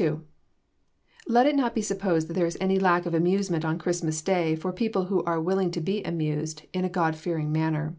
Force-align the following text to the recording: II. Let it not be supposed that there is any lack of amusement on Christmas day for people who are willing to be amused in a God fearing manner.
II. 0.00 0.20
Let 1.26 1.46
it 1.46 1.54
not 1.54 1.74
be 1.74 1.82
supposed 1.82 2.26
that 2.28 2.32
there 2.32 2.46
is 2.46 2.56
any 2.58 2.78
lack 2.78 3.04
of 3.04 3.12
amusement 3.12 3.66
on 3.66 3.78
Christmas 3.78 4.22
day 4.22 4.56
for 4.56 4.72
people 4.72 5.04
who 5.04 5.22
are 5.24 5.42
willing 5.42 5.70
to 5.72 5.80
be 5.82 6.02
amused 6.04 6.62
in 6.72 6.86
a 6.86 6.88
God 6.88 7.14
fearing 7.16 7.52
manner. 7.52 7.94